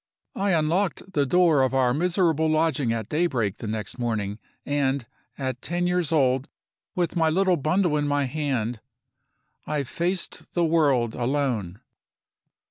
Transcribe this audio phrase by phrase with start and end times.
[0.35, 5.05] I unlocked the door of our miserable lodging at daybreak the next morning; and,
[5.37, 6.49] at ten years old,
[6.95, 8.79] with my little bundle in my hand,
[9.67, 11.81] I faced the world alone.